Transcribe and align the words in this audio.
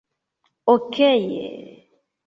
Okej... 0.73 1.23